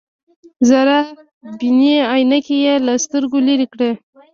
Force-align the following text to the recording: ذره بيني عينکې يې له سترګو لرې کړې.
ذره 0.69 0.99
بيني 1.59 1.93
عينکې 2.11 2.57
يې 2.65 2.75
له 2.85 2.93
سترګو 3.03 3.37
لرې 3.47 3.67
کړې. 3.73 3.91